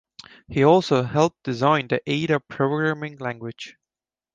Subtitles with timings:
[0.47, 3.75] He also helped design the Ada programming language.